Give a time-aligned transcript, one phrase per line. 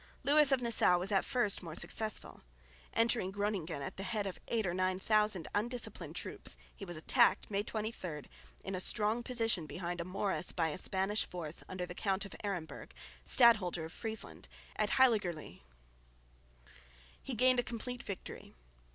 [0.23, 2.41] Lewis of Nassau was at first more successful.
[2.93, 7.51] Entering Groningen at the head of eight or nine thousand undisciplined troops he was attacked,
[7.51, 8.23] May 23,
[8.63, 12.33] in a strong position behind a morass by a Spanish force under the Count of
[12.43, 15.61] Aremberg, Stadholder of Friesland, at Heiligerlee.
[17.21, 18.55] He gained a complete victory.